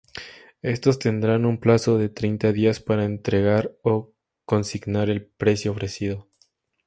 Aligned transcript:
Estos 0.63 0.97
tendrán 0.97 1.45
un 1.45 1.59
plazo 1.59 1.99
de 1.99 2.09
treinta 2.09 2.51
días 2.51 2.79
para 2.79 3.05
entregar 3.05 3.75
o 3.83 4.11
consignar 4.47 5.11
el 5.11 5.27
precio 5.27 5.69
ofrecido. 5.73 6.27